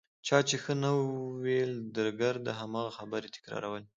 چا 0.27 0.37
چې 0.49 0.55
ښه 0.63 0.73
نه 0.83 0.91
ویل 1.43 1.73
درګرده 1.97 2.51
هماغه 2.61 2.91
خبرې 2.99 3.27
تکرارولې. 3.35 3.87